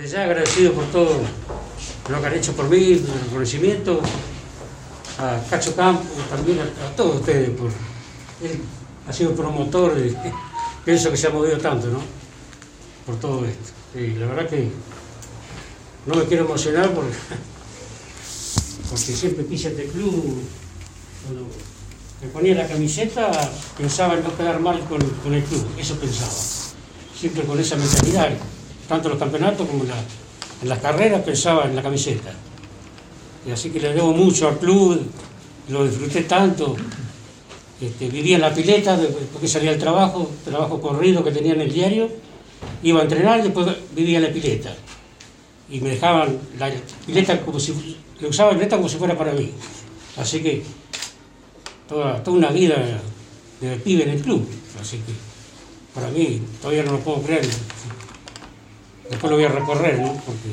desde 0.00 0.16
ya 0.16 0.24
agradecido 0.24 0.72
por 0.72 0.84
todo 0.86 1.20
lo 2.08 2.20
que 2.20 2.26
han 2.26 2.34
hecho 2.34 2.54
por 2.54 2.70
mí, 2.70 2.92
el 2.92 3.06
reconocimiento, 3.24 4.00
a 5.18 5.38
Cacho 5.50 5.76
Campo, 5.76 6.02
también 6.30 6.58
a, 6.60 6.86
a 6.86 6.96
todos 6.96 7.16
ustedes, 7.16 7.50
por 7.50 7.68
él 7.68 8.60
ha 9.06 9.12
sido 9.12 9.34
promotor 9.34 9.94
de, 9.94 10.10
de 10.86 10.94
eso 10.94 11.10
que 11.10 11.18
se 11.18 11.26
ha 11.26 11.30
movido 11.30 11.58
tanto, 11.58 11.88
¿no? 11.88 12.00
Por 13.04 13.16
todo 13.16 13.44
esto. 13.44 13.72
Y 13.94 14.14
la 14.14 14.26
verdad 14.26 14.48
que 14.48 14.70
no 16.06 16.14
me 16.14 16.24
quiero 16.24 16.46
emocionar 16.46 16.90
porque, 16.94 17.12
porque 18.88 19.12
siempre 19.12 19.44
quise 19.44 19.68
este 19.68 19.86
club. 19.86 20.40
Cuando 21.26 21.46
me 22.22 22.28
ponía 22.28 22.54
la 22.54 22.66
camiseta 22.66 23.30
pensaba 23.76 24.14
en 24.14 24.24
no 24.24 24.34
quedar 24.34 24.60
mal 24.60 24.80
con, 24.88 24.98
con 25.22 25.34
el 25.34 25.42
club, 25.44 25.66
eso 25.78 25.96
pensaba. 25.96 26.32
Siempre 27.14 27.42
con 27.42 27.60
esa 27.60 27.76
mentalidad, 27.76 28.30
tanto 28.90 29.08
los 29.08 29.18
campeonatos 29.18 29.68
como 29.68 29.84
en, 29.84 29.90
la- 29.90 30.04
en 30.62 30.68
las 30.68 30.80
carreras 30.80 31.22
pensaba 31.22 31.64
en 31.66 31.76
la 31.76 31.82
camiseta. 31.82 32.32
Y 33.46 33.52
así 33.52 33.70
que 33.70 33.78
le 33.78 33.94
debo 33.94 34.12
mucho 34.12 34.48
al 34.48 34.58
club, 34.58 35.00
lo 35.68 35.84
disfruté 35.86 36.22
tanto. 36.24 36.76
Este, 37.80 38.08
vivía 38.10 38.34
en 38.34 38.42
la 38.42 38.52
pileta 38.52 38.98
porque 39.32 39.46
salía 39.48 39.70
al 39.70 39.78
trabajo, 39.78 40.28
trabajo 40.44 40.80
corrido 40.80 41.22
que 41.24 41.30
tenía 41.30 41.54
en 41.54 41.60
el 41.62 41.72
diario, 41.72 42.10
iba 42.82 42.98
a 43.00 43.04
entrenar 43.04 43.38
y 43.40 43.42
después 43.44 43.66
vivía 43.94 44.18
en 44.18 44.24
la 44.24 44.32
pileta. 44.32 44.74
Y 45.70 45.80
me 45.80 45.90
dejaban 45.90 46.36
la 46.58 46.68
pileta 47.06 47.40
como 47.42 47.58
si, 47.60 47.96
usaba 48.28 48.50
la 48.52 48.58
pileta 48.58 48.76
como 48.76 48.88
si 48.88 48.96
fuera 48.98 49.16
para 49.16 49.32
mí. 49.32 49.50
Así 50.18 50.42
que 50.42 50.62
toda, 51.88 52.22
toda 52.24 52.36
una 52.36 52.50
vida 52.50 52.76
de 53.60 53.76
pibe 53.76 54.02
en 54.02 54.10
el 54.10 54.20
club. 54.20 54.46
Así 54.80 54.96
que 54.98 55.12
para 55.94 56.08
mí 56.10 56.42
todavía 56.60 56.82
no 56.82 56.92
lo 56.92 56.98
puedo 57.00 57.22
creer. 57.22 57.48
Después 59.10 59.30
lo 59.30 59.36
voy 59.36 59.44
a 59.44 59.48
recorrer, 59.48 59.98
¿no? 59.98 60.12
Porque, 60.14 60.50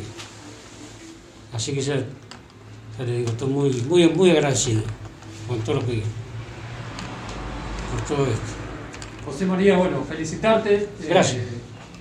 así 1.54 1.74
que 1.74 1.82
ya, 1.82 1.96
ya 2.98 3.04
le 3.06 3.18
digo, 3.20 3.30
estoy 3.30 3.50
muy, 3.50 3.72
muy, 3.84 4.10
muy 4.10 4.32
agradecido 4.32 4.82
con 5.48 5.60
todo 5.60 5.76
lo 5.76 5.86
que. 5.86 6.02
por 7.92 8.02
todo 8.08 8.26
esto. 8.26 8.42
José 9.26 9.46
María, 9.46 9.78
bueno, 9.78 10.04
felicitarte. 10.04 10.76
eh, 10.76 10.90
Gracias. 11.08 11.44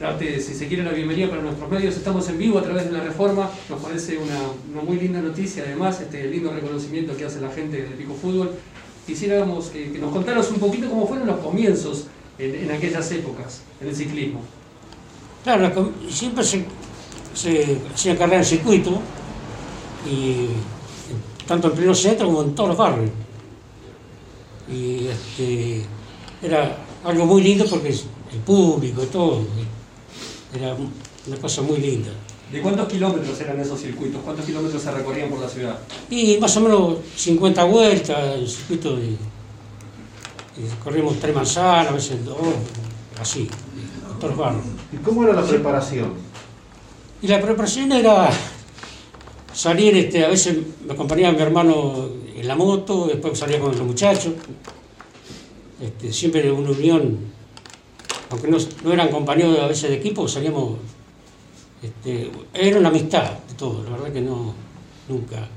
darte, 0.00 0.40
si 0.40 0.54
se 0.54 0.66
quiere, 0.68 0.82
la 0.84 0.92
bienvenida 0.92 1.28
para 1.28 1.42
nuestros 1.42 1.70
medios. 1.70 1.96
Estamos 1.96 2.28
en 2.28 2.38
vivo 2.38 2.58
a 2.58 2.62
través 2.62 2.86
de 2.86 2.92
la 2.92 3.00
reforma. 3.00 3.50
Nos 3.68 3.80
parece 3.82 4.16
una, 4.16 4.38
una 4.72 4.82
muy 4.82 4.96
linda 4.98 5.20
noticia, 5.20 5.62
además, 5.66 6.00
este 6.00 6.24
lindo 6.28 6.52
reconocimiento 6.52 7.16
que 7.16 7.24
hace 7.26 7.40
la 7.40 7.50
gente 7.50 7.82
del 7.82 7.92
Pico 7.94 8.14
Fútbol. 8.14 8.52
Quisiéramos 9.06 9.66
que, 9.66 9.92
que 9.92 9.98
nos 9.98 10.10
contaras 10.12 10.50
un 10.50 10.58
poquito 10.58 10.88
cómo 10.88 11.06
fueron 11.06 11.26
los 11.26 11.38
comienzos 11.40 12.06
en, 12.38 12.54
en 12.54 12.70
aquellas 12.70 13.10
épocas, 13.12 13.60
en 13.80 13.88
el 13.88 13.94
ciclismo. 13.94 14.40
Claro, 15.46 15.92
siempre 16.10 16.42
se, 16.42 16.64
se 17.32 17.78
hacía 17.94 18.18
carrera 18.18 18.38
en 18.38 18.44
circuito, 18.44 19.00
y 20.04 20.48
tanto 21.46 21.68
en 21.68 21.74
pleno 21.74 21.94
centro 21.94 22.26
como 22.26 22.42
en 22.42 22.52
todos 22.52 22.70
los 22.70 22.76
barrios. 22.76 23.10
Y 24.68 25.06
este, 25.06 25.84
era 26.42 26.78
algo 27.04 27.26
muy 27.26 27.42
lindo 27.42 27.64
porque 27.70 27.90
el 27.90 28.40
público 28.44 29.04
y 29.04 29.06
todo, 29.06 29.42
era 30.52 30.74
una 31.28 31.36
cosa 31.36 31.62
muy 31.62 31.76
linda. 31.76 32.10
¿De 32.50 32.60
cuántos 32.60 32.88
kilómetros 32.88 33.40
eran 33.40 33.60
esos 33.60 33.80
circuitos? 33.80 34.22
¿Cuántos 34.24 34.46
kilómetros 34.46 34.82
se 34.82 34.90
recorrían 34.90 35.30
por 35.30 35.38
la 35.38 35.48
ciudad? 35.48 35.78
Y 36.10 36.38
más 36.38 36.56
o 36.56 36.60
menos 36.60 36.96
50 37.14 37.62
vueltas, 37.62 38.34
el 38.34 38.48
circuito 38.48 38.96
de. 38.96 39.10
y 39.10 39.16
corrimos 40.82 41.20
tres 41.20 41.32
manzanas, 41.32 41.86
a 41.86 41.92
veces 41.92 42.24
dos, 42.24 42.36
así, 43.20 43.42
en 43.42 44.18
todos 44.18 44.30
los 44.30 44.38
barrios. 44.38 44.75
¿Y 44.92 44.96
cómo 44.98 45.24
era 45.24 45.32
la 45.32 45.42
preparación? 45.42 46.12
Y 47.22 47.28
la 47.28 47.40
preparación 47.40 47.92
era 47.92 48.30
salir, 49.52 49.96
este, 49.96 50.24
a 50.24 50.28
veces 50.28 50.58
me 50.86 50.92
acompañaba 50.92 51.32
mi 51.34 51.42
hermano 51.42 52.08
en 52.36 52.46
la 52.46 52.54
moto, 52.54 53.06
después 53.06 53.38
salía 53.38 53.58
con 53.58 53.72
los 53.72 53.86
muchachos. 53.86 54.34
Este, 55.80 56.12
siempre 56.12 56.50
una 56.50 56.70
unión, 56.70 57.18
aunque 58.30 58.48
no, 58.48 58.58
no 58.84 58.92
eran 58.92 59.08
compañeros 59.08 59.58
a 59.60 59.66
veces 59.66 59.90
de 59.90 59.96
equipo, 59.96 60.28
salíamos. 60.28 60.78
Este, 61.82 62.30
era 62.54 62.78
una 62.78 62.88
amistad 62.88 63.32
de 63.48 63.54
todo, 63.54 63.84
la 63.84 63.90
verdad 63.90 64.12
que 64.12 64.20
no, 64.20 64.54
nunca. 65.08 65.48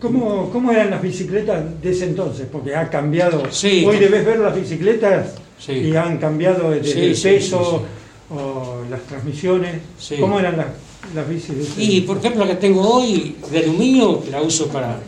¿Cómo, 0.00 0.50
¿Cómo 0.50 0.70
eran 0.70 0.90
las 0.90 1.00
bicicletas 1.00 1.80
de 1.80 1.90
ese 1.90 2.06
entonces? 2.06 2.46
Porque 2.50 2.74
ha 2.74 2.90
cambiado. 2.90 3.42
Sí. 3.50 3.84
Hoy 3.86 3.98
debes 3.98 4.24
ver 4.24 4.38
las 4.38 4.54
bicicletas 4.54 5.34
Sí. 5.58 5.72
y 5.72 5.96
han 5.96 6.18
cambiado 6.18 6.70
desde 6.70 7.14
Sí, 7.14 7.22
peso 7.28 7.78
sí, 7.78 8.03
o 8.30 8.82
las 8.90 9.02
transmisiones. 9.02 9.82
Sí. 9.98 10.16
¿Cómo 10.18 10.38
eran 10.40 10.56
las, 10.56 10.66
las 11.14 11.28
bicis 11.28 11.56
de 11.56 11.62
ese 11.62 11.82
Y 11.82 12.00
por 12.02 12.16
ejemplo 12.18 12.44
la 12.44 12.52
que 12.52 12.56
tengo 12.60 12.80
hoy 12.96 13.36
de 13.50 13.58
aluminio 13.58 14.22
la 14.30 14.40
uso 14.42 14.68
para, 14.68 14.98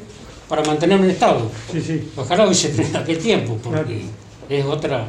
para 0.48 0.62
mantenerme 0.64 1.06
en 1.06 1.10
estado. 1.12 1.50
Sí, 1.72 1.80
sí. 1.80 2.10
Ojalá 2.16 2.44
hubiese 2.46 2.68
tenido 2.70 2.98
aquel 2.98 3.18
tiempo, 3.18 3.58
porque 3.62 3.80
Claro. 3.82 3.90
es 4.48 4.64
otra. 4.64 5.08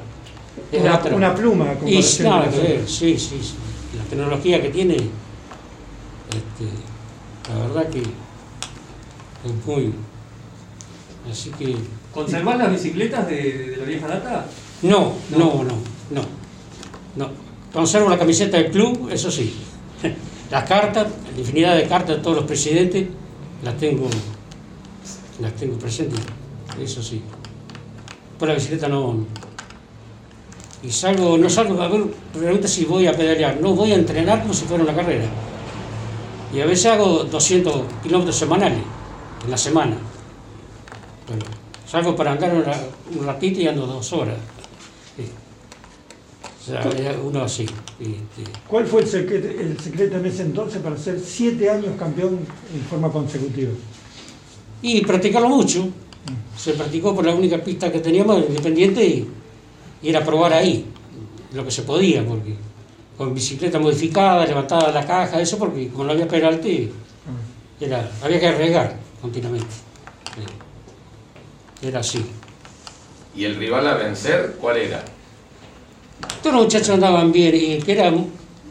Es 0.72 0.82
Una, 0.82 0.96
otra. 0.98 1.16
una 1.16 1.36
pluma. 1.36 1.74
Y 1.86 2.00
nada 2.24 2.50
que 2.50 2.60
ver, 2.60 2.88
sí, 2.90 3.18
sí. 3.20 3.36
La 3.98 4.04
tecnología 4.06 4.62
que 4.62 4.70
tiene, 4.70 4.96
este, 4.96 6.66
la 7.54 7.68
verdad 7.68 7.90
que 7.90 8.00
es 8.00 9.66
muy. 9.66 9.94
Así 11.30 11.52
que. 11.52 11.76
¿Conservás 12.14 12.58
las 12.58 12.72
bicicletas 12.72 13.28
de, 13.28 13.68
de 13.70 13.78
la 13.78 13.84
vieja 13.84 14.08
data? 14.08 14.46
No, 14.82 15.14
no, 15.32 15.64
no, 15.64 15.74
no. 16.12 16.22
No. 17.16 17.30
Conservo 17.78 18.10
la 18.10 18.18
camiseta 18.18 18.58
del 18.58 18.72
club, 18.72 19.08
eso 19.12 19.30
sí. 19.30 19.54
Las 20.50 20.64
cartas, 20.64 21.06
la 21.32 21.40
infinidad 21.40 21.76
de 21.76 21.88
cartas 21.88 22.18
de 22.18 22.24
todos 22.24 22.38
los 22.38 22.46
presidentes, 22.46 23.06
las 23.64 23.78
tengo, 23.78 24.10
las 25.40 25.54
tengo 25.54 25.78
presentes, 25.78 26.20
eso 26.82 27.04
sí. 27.04 27.22
Por 28.40 28.48
la 28.48 28.56
bicicleta 28.56 28.88
no. 28.88 29.28
Y 30.82 30.90
salgo, 30.90 31.38
no 31.38 31.48
salgo, 31.52 31.80
a 31.80 31.88
ver, 31.88 32.06
pregunta 32.34 32.68
si 32.68 32.86
voy 32.86 33.06
a 33.06 33.16
pedalear, 33.16 33.62
no 33.62 33.76
voy 33.76 33.92
a 33.92 33.96
entrenar 33.96 34.42
como 34.42 34.56
si 34.56 34.66
fuera 34.66 34.84
una 34.84 34.96
carrera. 34.96 35.26
Y 36.52 36.60
a 36.62 36.66
veces 36.66 36.88
hago 36.88 37.26
200 37.26 37.84
kilómetros 38.02 38.38
semanales, 38.38 38.82
en 39.46 39.52
la 39.52 39.58
semana. 39.58 39.98
Salgo 41.88 42.16
para 42.16 42.32
andar 42.32 42.56
un 42.56 43.24
ratito 43.24 43.62
y 43.62 43.68
ando 43.68 43.86
dos 43.86 44.12
horas. 44.14 44.57
Uno 47.24 47.44
así. 47.44 47.64
este, 48.00 48.52
¿Cuál 48.68 48.86
fue 48.86 49.02
el 49.02 49.08
secreto, 49.08 49.48
el 49.48 49.80
secreto 49.80 50.18
en 50.18 50.26
ese 50.26 50.44
entonces 50.44 50.82
para 50.82 50.98
ser 50.98 51.20
siete 51.20 51.70
años 51.70 51.96
campeón 51.98 52.40
en 52.74 52.82
forma 52.90 53.12
consecutiva? 53.12 53.72
Y 54.82 55.02
practicarlo 55.02 55.50
mucho. 55.50 55.88
Se 56.58 56.74
practicó 56.74 57.16
por 57.16 57.26
la 57.26 57.34
única 57.34 57.58
pista 57.64 57.92
que 57.92 58.00
teníamos, 58.00 58.44
Independiente, 58.48 59.06
y, 59.06 59.28
y 60.02 60.10
era 60.10 60.24
probar 60.24 60.54
ahí 60.54 60.86
lo 61.54 61.64
que 61.64 61.72
se 61.72 61.84
podía, 61.84 62.26
porque 62.26 62.56
con 63.18 63.34
bicicleta 63.34 63.80
modificada, 63.80 64.46
levantada 64.46 64.92
la 64.92 65.06
caja, 65.06 65.42
eso, 65.42 65.58
porque 65.58 65.88
como 65.90 66.06
no 66.06 66.12
había 66.12 66.28
peralte, 66.28 66.92
era, 67.80 68.12
había 68.22 68.40
que 68.40 68.48
arriesgar 68.48 68.96
continuamente. 69.22 69.68
Era 71.82 72.00
así. 72.00 72.24
¿Y 73.36 73.46
el 73.46 73.56
rival 73.56 73.88
a 73.88 73.96
vencer 73.96 74.58
cuál 74.60 74.78
era? 74.78 75.04
Todos 76.42 76.56
los 76.56 76.64
muchachos 76.66 76.90
andaban 76.90 77.32
bien, 77.32 77.56
y 77.56 77.74
el 77.74 77.84
que 77.86 77.92
era 77.94 78.14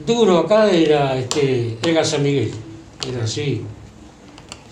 duro 0.07 0.39
acá 0.39 0.71
era 0.71 1.17
este, 1.17 1.79
Edgar 1.83 2.05
San 2.05 2.23
Miguel. 2.23 2.53
Era 3.09 3.25
así. 3.25 3.63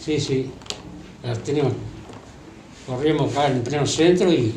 Sí, 0.00 0.18
sí. 0.20 0.50
La 1.22 1.34
teníamos, 1.34 1.72
corríamos 2.86 3.32
acá 3.32 3.48
en 3.48 3.62
pleno 3.62 3.86
centro 3.86 4.30
y, 4.32 4.54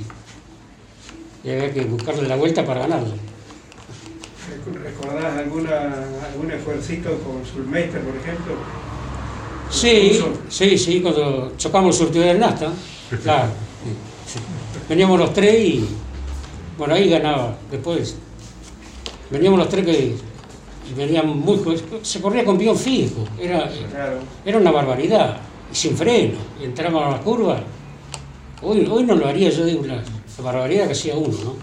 y 1.44 1.50
había 1.50 1.74
que 1.74 1.82
buscarle 1.86 2.28
la 2.28 2.36
vuelta 2.36 2.66
para 2.66 2.82
ganarlo. 2.82 3.14
¿Recordás 4.84 5.38
alguna, 5.38 5.94
algún 6.32 6.52
esfuercito 6.52 7.18
con 7.20 7.46
Sulmeister, 7.46 8.02
por 8.02 8.16
ejemplo? 8.16 8.54
Sí, 9.70 10.22
sí, 10.50 10.78
sí, 10.78 11.02
cuando 11.02 11.54
chocamos 11.58 11.96
el 11.96 12.06
surtidor 12.06 12.28
del 12.28 12.40
Nasta, 12.40 12.72
claro. 13.24 13.50
Veníamos 14.90 15.20
los 15.20 15.34
tres 15.34 15.60
y, 15.60 15.88
bueno, 16.78 16.94
ahí 16.94 17.10
ganaba 17.10 17.56
después. 17.72 18.16
Veníamos 19.30 19.60
los 19.60 19.70
tres 19.70 19.86
que 19.86 20.16
venían 20.96 21.28
muy... 21.40 21.60
Se 22.02 22.22
corría 22.22 22.46
con 22.46 22.58
guion 22.58 22.78
fijo, 22.78 23.26
era, 23.40 23.70
Claro. 23.92 24.20
era 24.46 24.58
una 24.58 24.72
barbaridad, 24.72 25.38
y 25.72 25.76
sin 25.76 25.98
freno, 25.98 26.38
y 26.62 26.66
entramos 26.66 27.04
a 27.04 27.12
la 27.12 27.20
curva. 27.20 27.60
Hoy, 28.62 28.88
hoy 28.90 29.04
no 29.04 29.16
lo 29.16 29.28
haría, 29.28 29.50
yo 29.50 29.66
digo, 29.66 29.86
la, 29.86 29.96
la 29.96 30.44
barbaridad 30.44 30.86
que 30.88 30.94
hacía 30.94 31.16
uno, 31.16 31.38
¿no? 31.44 31.56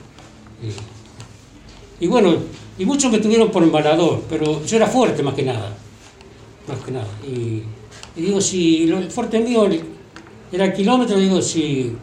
Y, 2.01 2.05
y 2.05 2.09
bueno, 2.09 2.35
y 2.79 2.85
muchos 2.85 3.11
me 3.11 3.19
tuvieron 3.19 3.51
por 3.51 3.63
embalador, 3.63 4.23
pero 4.29 4.65
yo 4.65 4.77
era 4.77 4.87
fuerte 4.87 5.23
más 5.23 5.35
que 5.35 5.43
nada, 5.45 5.75
más 6.69 6.79
que 6.81 6.91
nada. 6.93 7.07
Y, 7.27 7.63
y 8.17 8.23
digo, 8.23 8.41
si 8.41 8.87
lo, 8.87 9.01
fuerte 9.11 9.41
mío 9.41 9.69
era 10.53 10.67
el 10.67 10.73
kilómetro, 10.73 11.19
digo, 11.19 11.41
si 11.41 11.97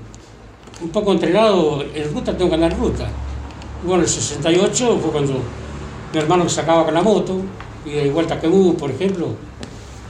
un 0.81 0.89
poco 0.89 1.12
entrenado 1.12 1.83
en 1.94 2.13
ruta, 2.13 2.36
tengo 2.36 2.50
que 2.50 2.56
andar 2.56 2.74
en 2.74 2.80
ruta. 2.80 3.10
Bueno, 3.86 4.04
el 4.04 4.10
68 4.10 5.00
fue 5.01 5.12
cuando 5.12 5.33
mi 6.13 6.19
hermano 6.19 6.48
sacaba 6.50 6.86
con 6.86 6.94
la 6.94 7.01
moto, 7.01 7.42
Y 7.86 7.92
de 7.92 8.12
vuelta 8.12 8.36
a 8.36 8.39
Quemú, 8.39 8.75
por 8.75 8.92
ejemplo, 8.92 9.30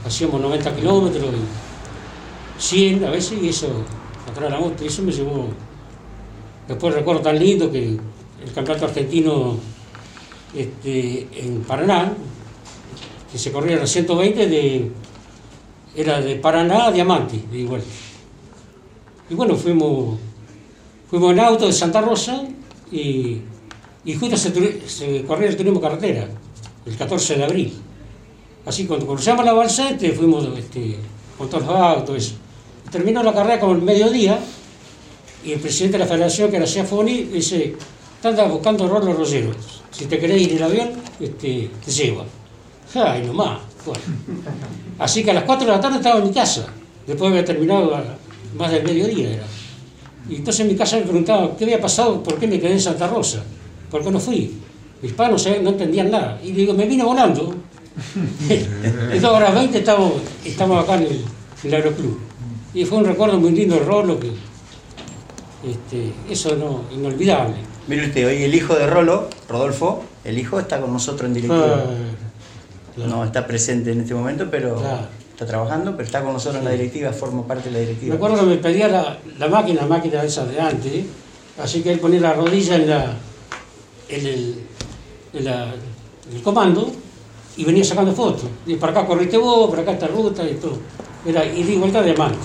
hacíamos 0.04 0.40
90 0.40 0.76
kilómetros, 0.76 1.30
100 2.58 3.04
a 3.04 3.10
veces, 3.10 3.42
y 3.42 3.48
eso, 3.48 3.68
atrás 4.28 4.44
de 4.44 4.50
la 4.50 4.60
moto, 4.60 4.84
y 4.84 4.88
eso 4.88 5.02
me 5.02 5.12
llevó. 5.12 5.48
Después 6.68 6.94
recuerdo 6.94 7.22
tan 7.22 7.38
lindo 7.38 7.70
que 7.70 7.98
el 8.44 8.52
campeonato 8.54 8.86
argentino 8.86 9.56
este, 10.54 11.28
en 11.34 11.62
Paraná, 11.62 12.12
que 13.30 13.38
se 13.38 13.50
corría 13.50 13.76
los 13.76 13.90
120 13.90 14.46
de, 14.46 14.90
era 15.96 16.20
de 16.20 16.36
Paraná 16.36 16.86
a 16.86 16.92
Diamante, 16.92 17.42
de 17.50 17.58
igual. 17.58 17.82
Y 19.30 19.34
bueno, 19.34 19.56
fuimos, 19.56 20.18
fuimos 21.12 21.32
en 21.32 21.40
auto 21.40 21.66
de 21.66 21.74
Santa 21.74 22.00
Rosa 22.00 22.42
y, 22.90 23.42
justo 24.18 24.34
se, 24.34 24.88
se 24.88 25.24
corría 25.24 25.50
el 25.50 25.56
turismo 25.58 25.78
carretera, 25.78 26.26
el 26.86 26.96
14 26.96 27.36
de 27.36 27.44
abril. 27.44 27.72
Así 28.64 28.86
cuando 28.86 29.06
cruzamos 29.06 29.44
la 29.44 29.52
balsa 29.52 29.90
este, 29.90 30.12
fuimos 30.12 30.48
este, 30.56 30.96
con 31.36 31.50
todos 31.50 31.66
los 31.66 31.76
autos. 31.76 32.34
Terminó 32.90 33.22
la 33.22 33.34
carrera 33.34 33.60
como 33.60 33.74
el 33.74 33.82
mediodía 33.82 34.38
y 35.44 35.52
el 35.52 35.60
presidente 35.60 35.98
de 35.98 36.04
la 36.04 36.10
federación, 36.10 36.50
que 36.50 36.56
era 36.56 36.66
Ciafoni, 36.66 37.24
dice, 37.24 37.76
están 38.16 38.50
buscando 38.50 38.88
Rolo 38.88 39.12
Rollero. 39.12 39.50
Si 39.90 40.06
te 40.06 40.18
querés 40.18 40.40
ir 40.40 40.52
en 40.52 40.56
el 40.56 40.62
avión, 40.62 40.90
este, 41.20 41.70
te 41.84 41.90
lleva. 41.90 42.24
Ay, 42.94 43.26
nomás. 43.26 43.60
Bueno. 43.84 44.00
Así 44.98 45.22
que 45.22 45.32
a 45.32 45.34
las 45.34 45.44
4 45.44 45.66
de 45.66 45.72
la 45.72 45.80
tarde 45.80 45.96
estaba 45.96 46.20
en 46.20 46.28
mi 46.28 46.32
casa, 46.32 46.68
después 47.06 47.30
de 47.30 47.38
haber 47.38 47.44
terminado 47.44 48.02
más 48.56 48.72
del 48.72 48.82
mediodía 48.82 49.34
era. 49.34 49.44
Y 50.28 50.36
entonces 50.36 50.60
en 50.60 50.68
mi 50.68 50.76
casa 50.76 50.96
me 50.96 51.02
preguntaban 51.02 51.56
qué 51.56 51.64
había 51.64 51.80
pasado, 51.80 52.22
por 52.22 52.38
qué 52.38 52.46
me 52.46 52.60
quedé 52.60 52.72
en 52.72 52.80
Santa 52.80 53.06
Rosa, 53.08 53.42
por 53.90 54.02
qué 54.02 54.10
no 54.10 54.20
fui. 54.20 54.52
Mis 55.02 55.12
padres 55.12 55.32
no, 55.32 55.38
sabían- 55.38 55.64
no 55.64 55.70
entendían 55.70 56.10
nada. 56.10 56.38
Y 56.42 56.52
digo, 56.52 56.74
me 56.74 56.86
vine 56.86 57.02
volando. 57.04 57.54
En 58.48 59.20
dos 59.22 59.32
horas 59.32 59.54
20 59.54 59.78
estamos, 59.78 60.12
estamos 60.44 60.82
acá 60.82 60.94
en 60.96 61.02
el, 61.02 61.12
en 61.12 61.24
el 61.64 61.74
aeroclub. 61.74 62.18
Y 62.72 62.84
fue 62.84 62.98
un 62.98 63.04
recuerdo 63.04 63.38
muy 63.38 63.50
lindo 63.50 63.74
de 63.74 63.80
Rolo, 63.82 64.18
que 64.20 64.28
este, 65.68 66.12
eso 66.30 66.56
no, 66.56 66.82
inolvidable. 66.94 67.54
Mire 67.88 68.06
usted, 68.06 68.26
hoy 68.26 68.42
el 68.44 68.54
hijo 68.54 68.74
de 68.74 68.86
Rolo, 68.86 69.28
Rodolfo, 69.48 70.02
el 70.24 70.38
hijo 70.38 70.58
está 70.60 70.80
con 70.80 70.92
nosotros 70.92 71.26
en 71.28 71.34
directiva. 71.34 71.84
Fue- 72.94 73.06
No 73.06 73.24
está 73.24 73.46
presente 73.46 73.90
en 73.92 74.00
este 74.02 74.14
momento, 74.14 74.46
pero 74.50 74.76
Claro. 74.76 75.06
Está 75.32 75.46
trabajando, 75.46 75.92
pero 75.92 76.04
está 76.04 76.22
con 76.22 76.32
nosotros 76.34 76.58
en 76.60 76.64
la 76.64 76.70
directiva, 76.72 77.12
forma 77.12 77.46
parte 77.46 77.64
de 77.64 77.72
la 77.72 77.78
Me 77.78 77.84
directiva. 77.86 78.14
acuerdo 78.16 78.36
que 78.40 78.46
me 78.46 78.56
pedía 78.56 78.88
la, 78.88 79.18
la 79.38 79.48
máquina, 79.48 79.82
la 79.82 79.88
máquina 79.88 80.22
esa 80.22 80.44
de 80.46 80.60
antes, 80.60 81.04
así 81.62 81.82
que 81.82 81.92
él 81.92 81.98
ponía 82.00 82.20
la 82.20 82.34
rodilla 82.34 82.76
en, 82.76 82.88
la, 82.88 83.16
en, 84.08 84.26
el, 84.26 84.66
en 85.32 85.44
la- 85.44 85.74
en 86.30 86.36
el 86.36 86.42
comando 86.42 86.90
y 87.56 87.64
venía 87.64 87.84
sacando 87.84 88.12
fotos. 88.12 88.44
Y 88.66 88.76
para 88.76 88.92
acá 88.92 89.06
corriste 89.06 89.36
vos, 89.36 89.68
para 89.70 89.82
acá 89.82 89.92
esta 89.92 90.06
ruta 90.06 90.48
y 90.48 90.54
todo. 90.54 90.78
Era 91.26 91.44
ida 91.44 91.70
y 91.72 91.76
vuelta 91.76 92.00
de 92.02 92.14
mano. 92.14 92.36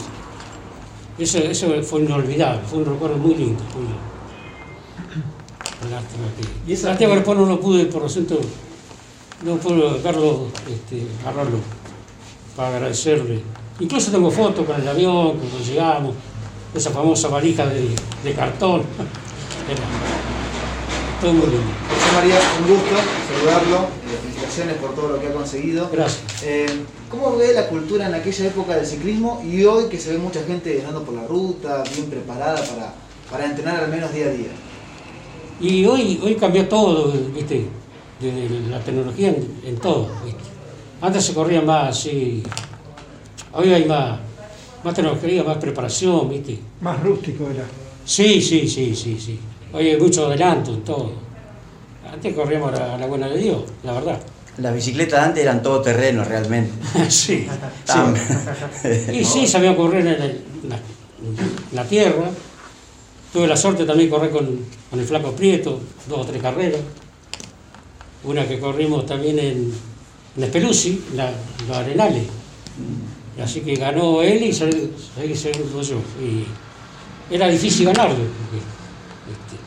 Eso, 1.18 1.38
eso 1.40 1.82
fue 1.84 2.02
inolvidable, 2.02 2.62
fue 2.68 2.80
un 2.80 2.86
recuerdo 2.86 3.18
muy 3.18 3.36
lindo. 3.36 3.64
Muy 3.76 3.84
lindo. 3.84 4.00
Lástima 5.92 6.26
que. 6.38 6.72
¿Y 6.72 6.74
esa- 6.74 6.90
lástima 6.90 7.10
que 7.12 7.16
después 7.18 7.38
no 7.38 7.46
lo 7.46 7.60
pude, 7.60 7.86
por 7.86 8.02
lo 8.04 8.08
tanto, 8.10 8.40
no 9.46 9.56
pude 9.58 10.02
verlo, 10.02 10.48
este, 10.70 11.06
agarrarlo 11.24 11.58
para 12.58 12.70
agradecerle. 12.76 13.42
Incluso 13.80 14.12
tengo 14.12 14.30
fotos 14.32 14.66
con 14.66 14.82
el 14.82 14.88
avión, 14.88 15.38
cuando 15.38 15.60
llegamos, 15.60 16.16
esa 16.76 16.90
famosa 16.90 17.28
valija 17.30 17.66
de, 17.68 17.90
de 18.24 18.34
cartón. 18.34 18.82
Todo 21.22 21.34
muy 21.34 21.48
lindo. 21.48 21.66
José 21.90 22.16
María, 22.16 22.36
un 22.62 22.68
gusto 22.68 22.96
saludarlo. 23.34 23.78
eh, 23.78 24.18
felicitaciones 24.22 24.76
por 24.78 24.94
todo 24.94 25.10
lo 25.10 25.20
que 25.20 25.28
ha 25.28 25.34
conseguido. 25.34 25.90
Gracias. 25.92 26.22
Eh, 26.44 26.68
¿Cómo 27.10 27.36
ve 27.38 27.54
la 27.54 27.68
cultura 27.70 28.06
en 28.08 28.14
aquella 28.14 28.46
época 28.48 28.76
del 28.76 28.86
ciclismo 28.86 29.42
y 29.44 29.64
hoy 29.64 29.86
que 29.90 30.00
se 30.00 30.12
ve 30.12 30.20
mucha 30.20 30.44
gente 30.44 30.78
andando 30.80 31.04
por 31.04 31.16
la 31.16 31.26
ruta, 31.26 31.84
bien 31.96 32.08
preparada 32.08 32.58
para, 32.58 32.94
para 33.32 33.46
entrenar 33.46 33.84
al 33.84 33.90
menos 33.90 34.14
día 34.14 34.28
a 34.28 34.30
día? 34.30 34.50
Y 35.60 35.86
hoy, 35.86 36.20
hoy 36.24 36.36
cambió 36.36 36.68
todo, 36.68 37.12
¿viste? 37.34 37.68
De 38.20 38.50
la 38.70 38.80
tecnología 38.82 39.30
en, 39.30 39.60
en 39.64 39.78
todo, 39.78 40.10
¿viste? 40.24 40.44
Antes 41.02 41.26
se 41.26 41.34
corría 41.34 41.62
más 41.62 41.90
así, 41.98 42.42
hoy 43.54 43.72
hay 43.74 43.86
más, 43.86 44.20
más 44.84 44.94
tecnología, 44.96 45.44
más 45.44 45.58
preparación, 45.58 46.30
¿viste? 46.30 46.60
Más 46.82 47.00
rústico 47.02 47.50
era. 47.52 47.64
Sí, 48.04 48.42
sí, 48.42 48.68
sí, 48.68 48.96
sí, 48.96 49.20
sí. 49.20 49.40
Hoy 49.74 49.90
hay 49.90 49.98
mucho 50.00 50.26
adelanto 50.26 50.74
en 50.74 50.82
todo. 50.84 51.12
Antes 52.12 52.34
corríamos 52.34 52.74
a 52.80 52.98
la, 52.98 53.06
buena 53.06 53.28
de 53.28 53.38
Dios, 53.38 53.64
la 53.84 53.94
verdad. 53.94 54.20
Las 54.58 54.74
bicicletas 54.74 55.20
de 55.20 55.26
antes 55.28 55.44
eran 55.44 55.62
todo 55.62 55.82
terreno 55.82 56.24
realmente. 56.24 56.72
sí. 57.10 57.48
Estaban- 57.86 58.16
Y 59.14 59.24
sí, 59.24 59.46
sabía 59.46 59.76
correr 59.76 60.02
en, 60.08 60.14
el- 60.22 60.42
en 60.64 60.70
la, 60.70 60.76
en 60.78 61.76
la 61.76 61.84
tierra. 61.86 62.30
Tuve 63.32 63.46
la 63.46 63.58
suerte 63.58 63.86
también 63.86 64.10
de 64.10 64.16
correr 64.16 64.32
con, 64.32 64.46
con 64.90 65.00
el 65.00 65.06
Flaco 65.06 65.34
Prieto, 65.34 65.80
dos 66.08 66.20
o 66.22 66.26
tres 66.26 66.42
carreras. 66.42 66.80
Una 68.24 68.48
que 68.48 68.60
corrimos 68.60 69.06
también 69.06 69.38
en, 69.38 69.74
en 70.38 70.44
Espeluzzi, 70.44 71.02
en 71.12 71.18
la, 71.18 71.30
en 71.30 71.68
los 71.68 71.78
Arenales. 71.78 72.24
Y 73.38 73.42
así 73.42 73.62
que 73.62 73.76
ganó 73.76 74.22
él 74.22 74.44
y 74.44 74.54
seguí 74.54 75.36
segundo 75.36 75.82
yo. 75.82 75.98
Y 76.22 76.46
era 77.34 77.48
difícil 77.48 77.86
ganarlo, 77.88 78.16
porque 78.16 78.58
este, 79.32 79.58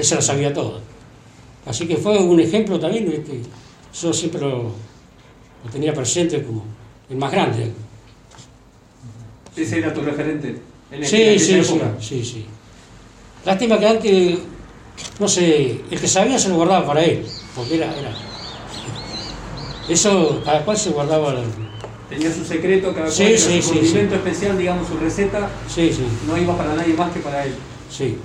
él 0.00 0.04
se 0.04 0.14
lo 0.16 0.22
sabía 0.22 0.52
todo. 0.52 0.80
Así 1.66 1.86
que 1.86 1.96
fue 1.96 2.18
un 2.18 2.40
ejemplo 2.40 2.78
también, 2.78 3.10
este, 3.12 3.40
yo 4.00 4.12
siempre 4.12 4.40
lo, 4.40 4.62
lo 5.64 5.70
tenía 5.72 5.92
presente 5.94 6.42
como 6.42 6.64
el 7.08 7.16
más 7.16 7.30
grande. 7.32 7.72
Ese 9.56 9.78
era 9.78 9.92
tu 9.92 10.00
referente 10.00 10.56
en, 10.90 11.04
Sí, 11.04 11.22
en 11.22 11.38
sí, 11.40 11.46
sí, 11.46 11.72
época. 11.72 11.96
sí, 12.00 12.24
sí. 12.24 12.46
Lástima 13.44 13.78
que 13.78 13.86
antes, 13.88 14.38
no 15.18 15.28
sé, 15.28 15.80
el 15.90 16.00
que 16.00 16.08
sabía 16.08 16.38
se 16.38 16.48
lo 16.48 16.56
guardaba 16.56 16.86
para 16.86 17.04
él, 17.04 17.24
porque 17.54 17.76
era, 17.76 17.86
era. 17.98 18.14
Eso, 19.90 20.40
cada 20.44 20.64
cual 20.64 20.76
se 20.76 20.90
guardaba. 20.90 21.34
la- 21.34 21.42
Tenía 22.08 22.32
su 22.34 22.44
secreto, 22.44 22.88
cada 22.92 23.06
cual 23.06 23.12
Sí, 23.12 23.22
tenía 23.24 23.38
sí, 23.38 23.62
su 23.62 23.68
sí, 23.68 23.74
condimento 23.78 24.14
especial, 24.16 24.58
digamos, 24.58 24.88
su 24.88 24.96
receta, 24.96 25.48
Sí, 25.68 25.92
sí, 25.92 26.02
no 26.26 26.36
iba 26.36 26.56
para 26.56 26.74
nadie 26.74 26.94
más 26.94 27.12
que 27.12 27.20
para 27.20 27.44
él. 27.44 27.54
sí. 27.90 28.16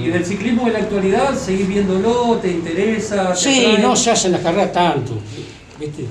Y 0.00 0.08
del 0.08 0.24
ciclismo 0.26 0.66
en 0.66 0.72
la 0.72 0.80
actualidad, 0.80 1.38
¿seguís 1.38 1.68
viéndolo? 1.68 2.38
¿Te 2.42 2.50
interesa? 2.50 3.30
te 3.32 3.36
Sí, 3.38 3.64
atrae? 3.66 3.78
no 3.82 3.94
se 3.94 4.10
hacen 4.10 4.32
las 4.32 4.40
carreras 4.40 4.72
tanto. 4.72 5.12
¿viste? 5.78 6.06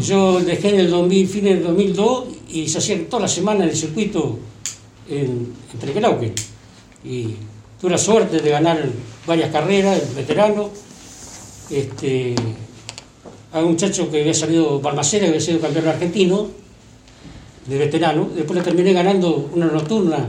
Yo 0.00 0.40
dejé 0.40 0.70
en 0.70 0.80
el 0.80 0.90
2000, 0.90 1.28
fin 1.28 1.44
del 1.44 1.62
2002 1.62 2.24
y 2.48 2.68
se 2.68 2.78
hacía 2.78 3.08
toda 3.08 3.22
la 3.22 3.28
semana 3.28 3.62
en 3.64 3.70
el 3.70 3.76
circuito 3.76 4.38
en, 5.08 5.52
en. 5.80 6.34
Y 7.04 7.36
tuve 7.80 7.90
la 7.92 7.98
suerte 7.98 8.40
de 8.40 8.50
ganar 8.50 8.82
varias 9.26 9.50
carreras, 9.52 10.02
el 10.02 10.14
veterano. 10.16 10.70
Este, 11.70 12.34
a 13.52 13.60
un 13.60 13.72
muchacho 13.72 14.10
que 14.10 14.20
había 14.20 14.34
salido 14.34 14.80
Balmaceda, 14.80 15.22
que 15.22 15.28
había 15.28 15.40
sido 15.40 15.60
campeón 15.60 15.88
argentino, 15.88 16.48
de 17.66 17.78
veterano. 17.78 18.30
Después 18.34 18.58
le 18.58 18.64
terminé 18.64 18.92
ganando 18.92 19.50
una 19.54 19.66
nocturna. 19.66 20.26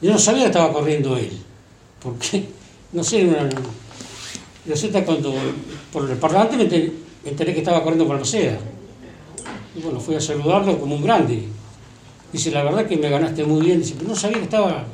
Yo 0.00 0.12
no 0.12 0.18
sabía 0.18 0.42
que 0.42 0.48
estaba 0.48 0.72
corriendo 0.72 1.16
él. 1.16 1.30
Porque, 2.02 2.44
no 2.92 3.04
sé, 3.04 3.24
una, 3.24 3.48
Resulta 4.66 5.04
cuando 5.04 5.34
por 5.92 6.10
el 6.10 6.16
parlante 6.16 6.56
me 6.56 6.64
enteré, 7.30 7.52
que 7.52 7.58
estaba 7.58 7.82
corriendo 7.82 8.06
Balmaceda. 8.06 8.58
Y 9.76 9.82
bueno, 9.82 10.00
fui 10.00 10.14
a 10.14 10.20
saludarlo 10.20 10.78
como 10.78 10.96
un 10.96 11.02
grande. 11.02 11.48
Dice, 12.32 12.50
la 12.50 12.62
verdad 12.62 12.86
que 12.86 12.96
me 12.96 13.10
ganaste 13.10 13.44
muy 13.44 13.66
bien. 13.66 13.80
Dice, 13.80 13.94
pero 13.98 14.08
no 14.08 14.16
sabía 14.16 14.38
que 14.38 14.44
estaba, 14.44 14.84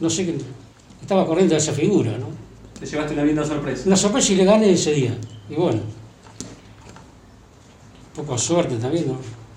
no 0.00 0.10
sé, 0.10 0.26
que 0.26 0.36
estaba 1.00 1.24
corriendo 1.24 1.56
esa 1.56 1.72
figura, 1.72 2.18
¿no? 2.18 2.33
Te 2.84 2.90
llevaste 2.90 3.14
una 3.14 3.24
linda 3.24 3.42
sorpresa. 3.42 3.84
Una 3.86 3.96
sorpresa 3.96 4.32
y 4.34 4.36
le 4.36 4.44
gané 4.44 4.70
ese 4.70 4.92
día. 4.92 5.16
Y 5.48 5.54
bueno, 5.54 5.80
un 8.10 8.14
poco 8.14 8.34
de 8.34 8.38
suerte 8.38 8.76
también, 8.76 9.08
¿no? 9.08 9.16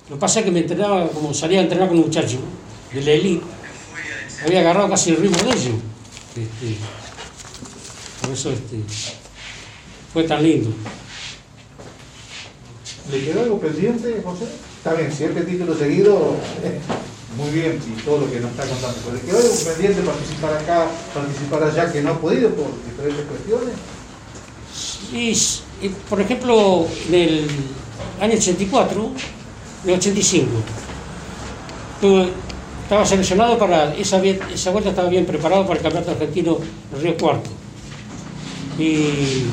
Lo 0.09 0.15
que 0.15 0.19
pasa 0.21 0.39
es 0.39 0.45
que 0.45 0.51
me 0.51 0.61
entrenaba, 0.61 1.09
como 1.09 1.33
salía 1.33 1.59
a 1.59 1.63
entrenar 1.63 1.89
con 1.89 1.97
un 1.97 2.05
muchacho 2.05 2.37
de 2.93 3.01
la 3.01 3.11
elite, 3.11 3.43
había 4.45 4.61
agarrado 4.61 4.89
casi 4.89 5.09
el 5.09 5.17
ritmo 5.17 5.43
de 5.43 5.49
ellos. 5.49 5.75
Este, 6.37 6.77
por 8.21 8.29
eso 8.31 8.49
este, 8.49 8.77
fue 10.13 10.23
tan 10.23 10.41
lindo. 10.41 10.69
¿Le 13.11 13.25
quedó 13.25 13.41
algo 13.41 13.59
pendiente, 13.59 14.21
José? 14.23 14.45
Está 14.77 14.93
bien, 14.93 15.11
siete 15.13 15.41
títulos 15.41 15.77
seguidos, 15.77 16.35
eh, 16.63 16.79
muy 17.37 17.49
bien, 17.51 17.79
y 17.85 18.01
todo 18.01 18.19
lo 18.21 18.31
que 18.31 18.39
nos 18.39 18.51
está 18.51 18.65
contando. 18.65 18.97
Pero 19.05 19.15
¿le 19.15 19.21
quedó 19.21 19.37
algo 19.37 19.55
pendiente 19.65 20.01
participar 20.01 20.53
acá, 20.57 20.87
participar 21.13 21.63
allá, 21.63 21.91
que 21.91 22.01
no 22.01 22.09
ha 22.11 22.19
podido 22.19 22.49
por 22.49 22.67
diferentes 22.85 23.25
cuestiones? 23.25 23.73
Y, 25.13 25.85
y, 25.85 25.89
por 26.09 26.19
ejemplo, 26.21 26.87
en 27.09 27.13
el 27.15 27.47
año 28.19 28.33
84, 28.35 29.11
en 29.85 29.89
el 29.89 29.95
85, 29.97 30.47
tuve- 32.01 32.29
estaba 32.83 33.05
seleccionado 33.05 33.57
para 33.57 33.93
esa, 33.95 34.23
esa 34.23 34.71
vuelta, 34.71 34.89
estaba 34.91 35.09
bien 35.09 35.25
preparado 35.25 35.63
para 35.67 35.77
el 35.77 35.83
campeonato 35.83 36.11
argentino 36.11 36.57
Río 37.01 37.17
Cuarto. 37.17 37.49
Y 38.79 39.43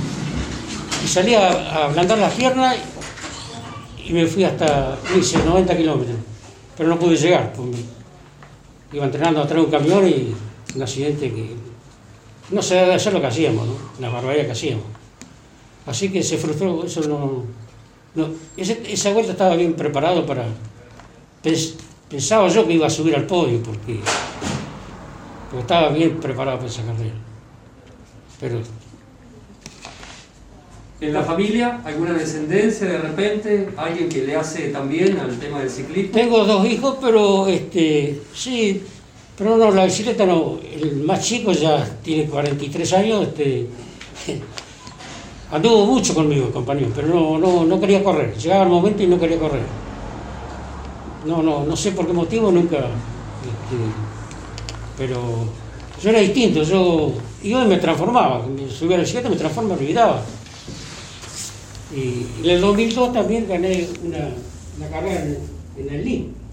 y 1.05 1.07
salí 1.07 1.35
a, 1.35 1.49
a 1.51 1.85
ablandar 1.87 2.17
las 2.17 2.33
piernas 2.33 2.77
y 4.07 4.13
me 4.15 4.27
fui 4.27 4.43
hasta, 4.45 4.97
hice 5.19 5.37
90 5.39 5.77
kilómetros, 5.77 6.17
pero 6.77 6.89
no 6.89 6.99
pude 6.99 7.17
llegar. 7.17 7.53
pues 7.53 7.69
iba 8.93 9.05
entrenando 9.05 9.41
atrás 9.43 9.57
de 9.61 9.65
un 9.65 9.71
camión 9.71 10.07
y 10.09 10.35
un 10.77 10.83
accidente 10.83 11.33
que 11.33 11.51
no 12.51 12.63
se 12.63 12.77
debe 12.77 12.95
hacer 12.95 13.13
lo 13.13 13.21
que 13.21 13.27
hacíamos, 13.27 13.67
¿no? 13.67 13.75
la 14.01 14.09
barbaridad 14.09 14.47
que 14.47 14.53
hacíamos. 14.53 14.85
Así 15.87 16.11
que 16.11 16.23
se 16.23 16.39
frustró, 16.39 16.85
eso 16.85 17.01
no... 17.03 17.45
esa 18.57 19.13
vuelta 19.13 19.33
estaba 19.33 19.57
bien 19.57 19.75
preparado 19.75 20.25
para... 20.25 20.45
pens- 21.43 21.75
pensaba 22.09 22.49
yo 22.49 22.67
que 22.67 22.75
iba 22.75 22.87
a 22.87 22.91
subir 22.91 23.17
al 23.17 23.27
podio 23.27 23.61
porque, 23.63 23.99
porque 25.51 25.61
estaba 25.63 25.89
bien 25.91 26.19
preparado 26.21 26.59
para 26.59 26.71
esa 26.71 26.83
carrera. 26.85 27.15
Pero 28.41 28.61
En 31.01 31.13
la 31.13 31.23
familia, 31.23 31.81
alguna 31.85 32.13
descendencia 32.13 32.87
de 32.87 32.99
repente, 32.99 33.69
alguien 33.77 34.09
que 34.09 34.23
le 34.23 34.37
hace 34.37 34.69
también 34.69 35.19
al 35.19 35.39
tema 35.39 35.59
del 35.61 35.69
ciclismo. 35.69 36.13
Tengo 36.13 36.45
dos 36.45 36.67
hijos, 36.67 36.97
pero 37.01 37.49
este, 37.49 38.21
sí, 38.33 38.81
pero 39.37 39.57
no, 39.57 39.71
la 39.73 39.85
bicicleta 39.85 40.25
no. 40.25 40.59
El 40.63 41.03
más 41.03 41.21
chico 41.21 41.53
ya 41.53 41.85
tiene 42.03 42.27
43 42.27 42.93
años, 42.93 43.29
este, 43.29 43.67
anduvo 45.51 45.87
mucho 45.87 46.15
conmigo, 46.15 46.51
compañero, 46.53 46.91
pero 46.95 47.09
no, 47.09 47.39
no, 47.39 47.65
no 47.65 47.81
quería 47.81 48.03
correr. 48.03 48.37
Llegaba 48.37 48.63
el 48.63 48.71
momento 48.71 49.03
y 49.03 49.09
no 49.09 49.19
quería 49.19 49.39
correr. 49.39 49.63
No, 51.27 51.43
no, 51.43 51.65
no 51.65 51.77
sé 51.77 51.91
por 51.93 52.07
qué 52.07 52.13
motivo 52.13 52.53
nunca. 52.53 52.77
este, 52.77 53.77
pero 54.97 55.19
yo 56.01 56.11
era 56.11 56.21
distinto, 56.21 56.63
yo 56.63 57.13
iba 57.43 57.65
y 57.65 57.67
me 57.67 57.79
transformaba. 57.79 58.45
Subía 58.71 58.95
a 58.95 58.99
la 58.99 59.03
bicicleta, 59.03 59.29
me 59.29 59.37
transformaba, 59.37 59.75
me 59.75 59.83
olvidaba. 59.83 60.23
Y 61.93 62.27
en 62.43 62.51
el 62.51 62.61
2002 62.61 63.13
también 63.13 63.49
gané 63.49 63.89
una, 64.05 64.31
una 64.79 64.89
carrera 64.89 65.25
en, 65.25 65.39
en 65.77 65.95
el 65.95 66.05
LIN. 66.05 66.44